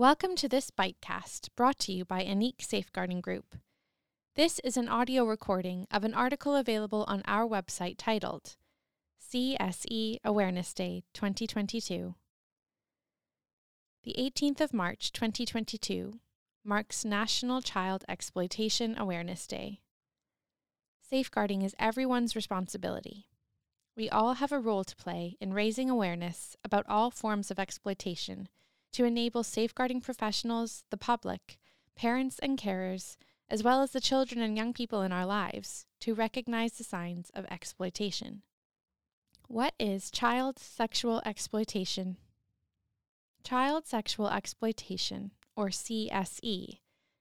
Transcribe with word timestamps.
Welcome 0.00 0.34
to 0.36 0.48
this 0.48 0.70
Bitecast 0.70 1.50
brought 1.56 1.78
to 1.80 1.92
you 1.92 2.06
by 2.06 2.24
Ineqe 2.24 2.62
Safeguarding 2.62 3.20
Group. 3.20 3.56
This 4.34 4.58
is 4.60 4.78
an 4.78 4.88
audio 4.88 5.26
recording 5.26 5.86
of 5.90 6.04
an 6.04 6.14
article 6.14 6.56
available 6.56 7.04
on 7.06 7.20
our 7.26 7.46
website 7.46 7.96
titled 7.98 8.56
CSE 9.30 10.16
Awareness 10.24 10.72
Day 10.72 11.02
2022. 11.12 12.14
The 14.04 14.14
18th 14.18 14.62
of 14.62 14.72
March 14.72 15.12
2022 15.12 16.18
marks 16.64 17.04
National 17.04 17.60
Child 17.60 18.06
Exploitation 18.08 18.96
Awareness 18.96 19.46
Day. 19.46 19.80
Safeguarding 21.10 21.60
is 21.60 21.76
everyone's 21.78 22.34
responsibility. 22.34 23.26
We 23.94 24.08
all 24.08 24.32
have 24.32 24.50
a 24.50 24.60
role 24.60 24.84
to 24.84 24.96
play 24.96 25.36
in 25.42 25.52
raising 25.52 25.90
awareness 25.90 26.56
about 26.64 26.86
all 26.88 27.10
forms 27.10 27.50
of 27.50 27.58
exploitation 27.58 28.48
to 28.92 29.04
enable 29.04 29.42
safeguarding 29.42 30.00
professionals, 30.00 30.84
the 30.90 30.96
public, 30.96 31.58
parents, 31.94 32.38
and 32.40 32.58
carers, 32.58 33.16
as 33.48 33.62
well 33.62 33.82
as 33.82 33.92
the 33.92 34.00
children 34.00 34.40
and 34.40 34.56
young 34.56 34.72
people 34.72 35.02
in 35.02 35.12
our 35.12 35.26
lives, 35.26 35.86
to 36.00 36.14
recognize 36.14 36.72
the 36.72 36.84
signs 36.84 37.30
of 37.34 37.44
exploitation. 37.50 38.42
What 39.48 39.74
is 39.78 40.10
child 40.10 40.58
sexual 40.58 41.20
exploitation? 41.24 42.16
Child 43.42 43.86
sexual 43.86 44.28
exploitation, 44.28 45.32
or 45.56 45.68
CSE, 45.68 46.78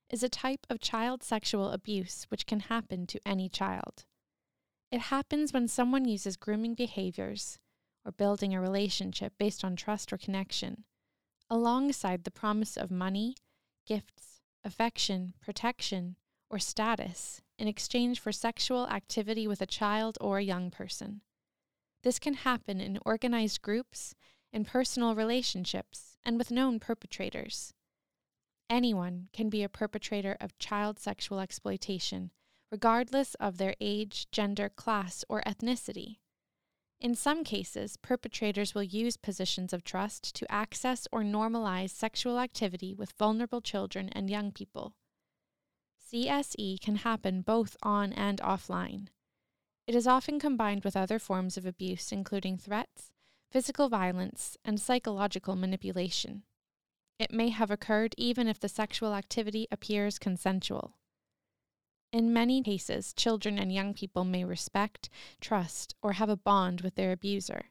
is 0.09 0.23
a 0.23 0.29
type 0.29 0.65
of 0.69 0.79
child 0.79 1.23
sexual 1.23 1.71
abuse 1.71 2.25
which 2.29 2.45
can 2.45 2.61
happen 2.61 3.07
to 3.07 3.19
any 3.25 3.49
child. 3.49 4.05
It 4.91 5.01
happens 5.01 5.53
when 5.53 5.67
someone 5.67 6.05
uses 6.05 6.35
grooming 6.35 6.73
behaviors 6.73 7.59
or 8.05 8.11
building 8.11 8.55
a 8.55 8.61
relationship 8.61 9.33
based 9.37 9.63
on 9.63 9.75
trust 9.75 10.11
or 10.11 10.17
connection 10.17 10.83
alongside 11.49 12.23
the 12.23 12.31
promise 12.31 12.77
of 12.77 12.91
money, 12.91 13.35
gifts, 13.85 14.41
affection, 14.63 15.33
protection, 15.41 16.15
or 16.49 16.59
status 16.59 17.41
in 17.57 17.67
exchange 17.67 18.19
for 18.19 18.31
sexual 18.31 18.87
activity 18.87 19.47
with 19.47 19.61
a 19.61 19.67
child 19.67 20.17
or 20.21 20.37
a 20.37 20.43
young 20.43 20.71
person. 20.71 21.21
This 22.03 22.19
can 22.19 22.33
happen 22.35 22.79
in 22.79 22.99
organized 23.05 23.61
groups, 23.61 24.15
in 24.53 24.63
personal 24.63 25.15
relationships, 25.15 26.17
and 26.23 26.37
with 26.37 26.51
known 26.51 26.79
perpetrators. 26.79 27.73
Anyone 28.69 29.27
can 29.33 29.49
be 29.49 29.63
a 29.63 29.69
perpetrator 29.69 30.37
of 30.39 30.57
child 30.59 30.99
sexual 30.99 31.39
exploitation, 31.39 32.31
regardless 32.71 33.35
of 33.35 33.57
their 33.57 33.75
age, 33.81 34.27
gender, 34.31 34.69
class, 34.69 35.25
or 35.27 35.41
ethnicity. 35.41 36.17
In 37.01 37.15
some 37.15 37.45
cases, 37.45 37.95
perpetrators 37.95 38.75
will 38.75 38.83
use 38.83 39.15
positions 39.15 39.71
of 39.71 39.85
trust 39.85 40.35
to 40.35 40.51
access 40.51 41.07
or 41.13 41.23
normalize 41.23 41.91
sexual 41.91 42.39
activity 42.39 42.93
with 42.93 43.13
vulnerable 43.13 43.61
children 43.61 44.09
and 44.09 44.29
young 44.29 44.51
people. 44.51 44.93
CSE 46.11 46.81
can 46.81 46.97
happen 46.97 47.41
both 47.41 47.77
on 47.81 48.11
and 48.11 48.39
offline. 48.41 49.07
It 49.87 49.95
is 49.95 50.07
often 50.07 50.39
combined 50.39 50.83
with 50.83 50.97
other 50.97 51.19
forms 51.19 51.55
of 51.55 51.65
abuse, 51.65 52.11
including 52.11 52.57
threats, 52.57 53.13
physical 53.49 53.87
violence, 53.87 54.57
and 54.65 54.79
psychological 54.79 55.55
manipulation. 55.55 56.43
It 57.17 57.31
may 57.31 57.49
have 57.49 57.71
occurred 57.71 58.13
even 58.17 58.47
if 58.47 58.59
the 58.59 58.69
sexual 58.69 59.13
activity 59.13 59.67
appears 59.71 60.19
consensual. 60.19 60.95
In 62.11 62.33
many 62.33 62.63
cases, 62.63 63.13
children 63.13 63.59
and 63.59 63.71
young 63.71 63.93
people 63.93 64.23
may 64.23 64.43
respect, 64.43 65.09
trust, 65.39 65.93
or 66.01 66.13
have 66.13 66.29
a 66.29 66.35
bond 66.35 66.81
with 66.81 66.95
their 66.95 67.11
abuser. 67.11 67.69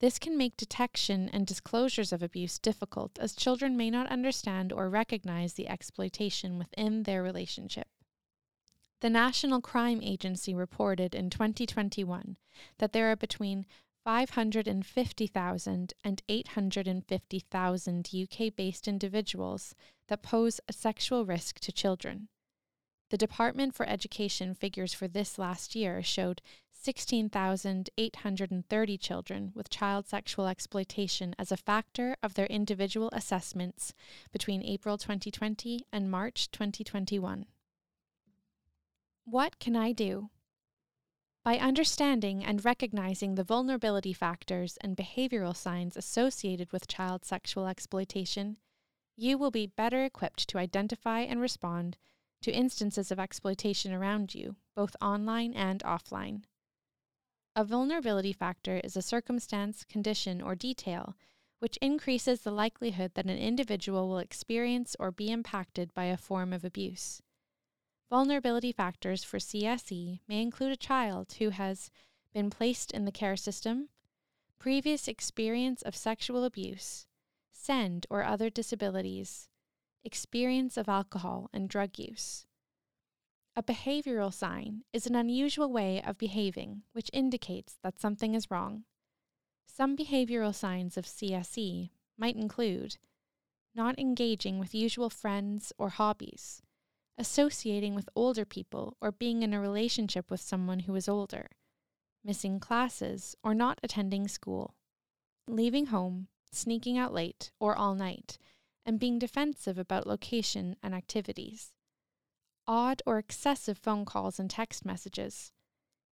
This 0.00 0.18
can 0.18 0.38
make 0.38 0.56
detection 0.56 1.28
and 1.28 1.46
disclosures 1.46 2.12
of 2.12 2.22
abuse 2.22 2.58
difficult 2.58 3.18
as 3.18 3.34
children 3.34 3.76
may 3.76 3.90
not 3.90 4.06
understand 4.06 4.72
or 4.72 4.88
recognize 4.88 5.54
the 5.54 5.68
exploitation 5.68 6.56
within 6.56 7.02
their 7.02 7.22
relationship. 7.22 7.88
The 9.00 9.10
National 9.10 9.60
Crime 9.60 10.00
Agency 10.02 10.54
reported 10.54 11.14
in 11.14 11.28
2021 11.30 12.36
that 12.78 12.92
there 12.92 13.10
are 13.10 13.16
between 13.16 13.66
550,000 14.04 15.94
and 16.02 16.22
850,000 16.28 18.10
UK 18.14 18.56
based 18.56 18.88
individuals 18.88 19.74
that 20.06 20.22
pose 20.22 20.60
a 20.68 20.72
sexual 20.72 21.26
risk 21.26 21.60
to 21.60 21.70
children. 21.70 22.28
The 23.10 23.16
Department 23.16 23.74
for 23.74 23.88
Education 23.88 24.54
figures 24.54 24.92
for 24.92 25.08
this 25.08 25.38
last 25.38 25.74
year 25.74 26.02
showed 26.02 26.42
16,830 26.72 28.98
children 28.98 29.52
with 29.54 29.70
child 29.70 30.06
sexual 30.06 30.46
exploitation 30.46 31.34
as 31.38 31.50
a 31.50 31.56
factor 31.56 32.16
of 32.22 32.34
their 32.34 32.46
individual 32.46 33.08
assessments 33.12 33.94
between 34.30 34.62
April 34.62 34.98
2020 34.98 35.86
and 35.90 36.10
March 36.10 36.50
2021. 36.50 37.46
What 39.24 39.58
can 39.58 39.74
I 39.74 39.92
do? 39.92 40.28
By 41.42 41.56
understanding 41.56 42.44
and 42.44 42.64
recognizing 42.64 43.34
the 43.34 43.44
vulnerability 43.44 44.12
factors 44.12 44.76
and 44.82 44.96
behavioral 44.96 45.56
signs 45.56 45.96
associated 45.96 46.72
with 46.72 46.88
child 46.88 47.24
sexual 47.24 47.66
exploitation, 47.66 48.58
you 49.16 49.38
will 49.38 49.50
be 49.50 49.66
better 49.66 50.04
equipped 50.04 50.46
to 50.48 50.58
identify 50.58 51.20
and 51.20 51.40
respond 51.40 51.96
to 52.42 52.52
instances 52.52 53.10
of 53.10 53.18
exploitation 53.18 53.92
around 53.92 54.34
you, 54.34 54.56
both 54.74 54.96
online 55.00 55.52
and 55.54 55.82
offline. 55.82 56.42
A 57.56 57.64
vulnerability 57.64 58.32
factor 58.32 58.80
is 58.84 58.96
a 58.96 59.02
circumstance, 59.02 59.84
condition, 59.84 60.40
or 60.40 60.54
detail 60.54 61.16
which 61.58 61.76
increases 61.78 62.42
the 62.42 62.50
likelihood 62.50 63.12
that 63.14 63.26
an 63.26 63.38
individual 63.38 64.08
will 64.08 64.18
experience 64.18 64.94
or 64.98 65.10
be 65.10 65.30
impacted 65.30 65.92
by 65.92 66.04
a 66.04 66.16
form 66.16 66.52
of 66.52 66.64
abuse. 66.64 67.20
Vulnerability 68.10 68.72
factors 68.72 69.24
for 69.24 69.38
CSE 69.38 70.20
may 70.28 70.40
include 70.40 70.72
a 70.72 70.76
child 70.76 71.34
who 71.38 71.50
has 71.50 71.90
been 72.32 72.48
placed 72.48 72.92
in 72.92 73.04
the 73.04 73.12
care 73.12 73.36
system, 73.36 73.88
previous 74.58 75.08
experience 75.08 75.82
of 75.82 75.96
sexual 75.96 76.44
abuse, 76.44 77.06
SEND 77.52 78.06
or 78.08 78.24
other 78.24 78.48
disabilities, 78.50 79.47
experience 80.08 80.78
of 80.78 80.88
alcohol 80.88 81.50
and 81.52 81.68
drug 81.68 81.98
use. 81.98 82.46
A 83.54 83.62
behavioral 83.62 84.32
sign 84.32 84.84
is 84.90 85.06
an 85.06 85.14
unusual 85.14 85.70
way 85.70 86.02
of 86.02 86.16
behaving 86.16 86.82
which 86.92 87.10
indicates 87.12 87.76
that 87.82 88.00
something 88.00 88.34
is 88.34 88.50
wrong. 88.50 88.84
Some 89.66 89.96
behavioral 89.96 90.54
signs 90.54 90.96
of 90.96 91.04
CSE 91.04 91.90
might 92.16 92.36
include 92.36 92.96
not 93.74 93.98
engaging 93.98 94.58
with 94.58 94.74
usual 94.74 95.10
friends 95.10 95.74
or 95.76 95.90
hobbies, 95.90 96.62
associating 97.18 97.94
with 97.94 98.08
older 98.16 98.46
people 98.46 98.96
or 99.02 99.12
being 99.12 99.42
in 99.42 99.52
a 99.52 99.60
relationship 99.60 100.30
with 100.30 100.40
someone 100.40 100.80
who 100.80 100.94
is 100.94 101.06
older, 101.06 101.50
missing 102.24 102.58
classes 102.58 103.36
or 103.44 103.54
not 103.54 103.78
attending 103.82 104.26
school, 104.26 104.74
leaving 105.46 105.86
home, 105.86 106.28
sneaking 106.50 106.96
out 106.96 107.12
late 107.12 107.50
or 107.60 107.76
all 107.76 107.94
night, 107.94 108.38
and 108.88 108.98
being 108.98 109.18
defensive 109.18 109.76
about 109.76 110.06
location 110.06 110.74
and 110.82 110.94
activities, 110.94 111.74
odd 112.66 113.02
or 113.04 113.18
excessive 113.18 113.76
phone 113.76 114.06
calls 114.06 114.40
and 114.40 114.48
text 114.48 114.82
messages, 114.82 115.52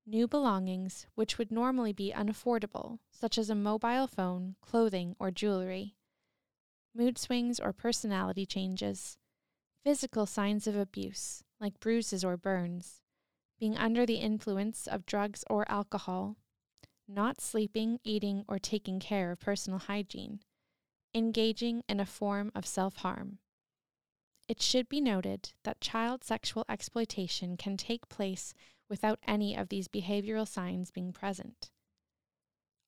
new 0.06 0.28
belongings 0.28 1.06
which 1.14 1.38
would 1.38 1.50
normally 1.50 1.94
be 1.94 2.12
unaffordable, 2.14 2.98
such 3.10 3.38
as 3.38 3.48
a 3.48 3.54
mobile 3.54 4.06
phone, 4.06 4.56
clothing, 4.60 5.16
or 5.18 5.30
jewelry, 5.30 5.94
mood 6.94 7.16
swings 7.16 7.58
or 7.58 7.72
personality 7.72 8.44
changes, 8.44 9.16
physical 9.82 10.26
signs 10.26 10.66
of 10.66 10.76
abuse, 10.76 11.42
like 11.58 11.80
bruises 11.80 12.22
or 12.22 12.36
burns, 12.36 13.00
being 13.58 13.74
under 13.78 14.04
the 14.04 14.16
influence 14.16 14.86
of 14.86 15.06
drugs 15.06 15.44
or 15.48 15.64
alcohol, 15.72 16.36
not 17.08 17.40
sleeping, 17.40 17.98
eating, 18.04 18.44
or 18.46 18.58
taking 18.58 19.00
care 19.00 19.32
of 19.32 19.40
personal 19.40 19.78
hygiene 19.78 20.40
engaging 21.16 21.82
in 21.88 21.98
a 21.98 22.04
form 22.04 22.52
of 22.54 22.66
self 22.66 22.96
harm. 22.96 23.38
It 24.48 24.60
should 24.60 24.86
be 24.86 25.00
noted 25.00 25.54
that 25.64 25.80
child 25.80 26.22
sexual 26.22 26.66
exploitation 26.68 27.56
can 27.56 27.78
take 27.78 28.10
place 28.10 28.52
without 28.90 29.18
any 29.26 29.56
of 29.56 29.70
these 29.70 29.88
behavioral 29.88 30.46
signs 30.46 30.90
being 30.90 31.14
present. 31.14 31.70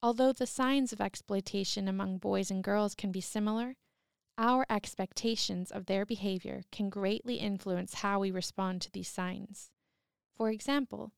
Although 0.03 0.35
the 0.35 0.47
signs 0.47 0.93
of 0.93 1.01
exploitation 1.01 1.89
among 1.89 2.19
boys 2.19 2.51
and 2.51 2.63
girls 2.63 2.95
can 2.95 3.11
be 3.11 3.23
similar, 3.23 3.77
our 4.37 4.67
expectations 4.71 5.73
of 5.73 5.87
their 5.87 6.05
behavior 6.05 6.63
can 6.71 6.91
greatly 6.91 7.37
influence 7.37 7.95
how 7.95 8.21
we 8.21 8.31
respond 8.31 8.83
to 8.83 8.93
these 8.93 9.09
signs. 9.09 9.71
For 10.37 10.51
example, 10.51 11.13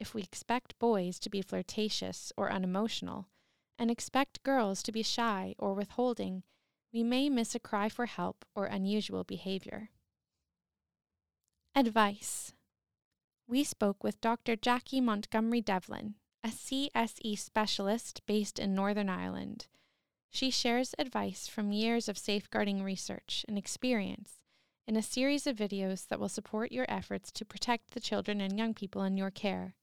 if 0.00 0.12
we 0.12 0.22
expect 0.22 0.78
boys 0.78 1.18
to 1.20 1.30
be 1.30 1.40
flirtatious 1.40 2.32
or 2.36 2.50
unemotional, 2.50 3.28
and 3.78 3.90
expect 3.90 4.42
girls 4.42 4.82
to 4.82 4.92
be 4.92 5.02
shy 5.02 5.54
or 5.58 5.72
withholding, 5.72 6.42
we 6.92 7.02
may 7.02 7.28
miss 7.28 7.54
a 7.54 7.60
cry 7.60 7.88
for 7.88 8.06
help 8.06 8.44
or 8.54 8.66
unusual 8.66 9.24
behavior. 9.24 9.90
Advice 11.74 12.52
We 13.46 13.62
spoke 13.62 14.02
with 14.02 14.20
Dr. 14.20 14.56
Jackie 14.56 15.00
Montgomery 15.00 15.60
Devlin, 15.60 16.14
a 16.42 16.48
CSE 16.48 17.38
specialist 17.38 18.22
based 18.26 18.58
in 18.58 18.74
Northern 18.74 19.08
Ireland. 19.08 19.66
She 20.30 20.50
shares 20.50 20.94
advice 20.98 21.46
from 21.46 21.72
years 21.72 22.08
of 22.08 22.18
safeguarding 22.18 22.82
research 22.82 23.44
and 23.48 23.56
experience 23.56 24.42
in 24.86 24.96
a 24.96 25.02
series 25.02 25.46
of 25.46 25.56
videos 25.56 26.08
that 26.08 26.18
will 26.18 26.28
support 26.28 26.72
your 26.72 26.86
efforts 26.88 27.30
to 27.32 27.44
protect 27.44 27.90
the 27.90 28.00
children 28.00 28.40
and 28.40 28.58
young 28.58 28.72
people 28.74 29.02
in 29.02 29.16
your 29.16 29.30
care. 29.30 29.74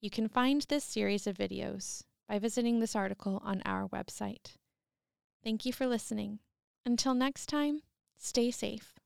You 0.00 0.10
can 0.10 0.28
find 0.28 0.62
this 0.62 0.84
series 0.84 1.26
of 1.26 1.36
videos 1.36 2.04
by 2.28 2.38
visiting 2.38 2.78
this 2.78 2.94
article 2.94 3.40
on 3.44 3.62
our 3.64 3.88
website. 3.88 4.56
Thank 5.42 5.64
you 5.64 5.72
for 5.72 5.86
listening. 5.86 6.40
Until 6.84 7.14
next 7.14 7.46
time, 7.46 7.82
stay 8.16 8.50
safe. 8.50 8.97